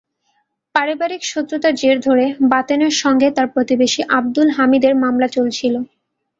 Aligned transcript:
পারিবারিক 0.75 1.21
শত্রুতার 1.25 1.73
জের 1.75 1.97
ধরে 1.99 2.23
বাতেনের 2.51 2.93
সঙ্গে 3.01 3.27
তাঁর 3.35 3.47
প্রতিবেশী 3.55 4.01
আবদুল 4.17 4.47
হামিদের 4.57 4.93
মামলা 5.03 5.27
চলছিল। 5.35 5.73